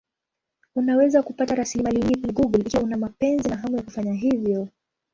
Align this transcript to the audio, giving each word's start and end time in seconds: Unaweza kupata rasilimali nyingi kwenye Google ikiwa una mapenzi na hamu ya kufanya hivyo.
Unaweza 0.75 1.23
kupata 1.23 1.55
rasilimali 1.55 1.97
nyingi 1.99 2.17
kwenye 2.17 2.33
Google 2.33 2.61
ikiwa 2.61 2.83
una 2.83 2.97
mapenzi 2.97 3.49
na 3.49 3.55
hamu 3.55 3.77
ya 3.77 3.83
kufanya 3.83 4.13
hivyo. 4.13 4.67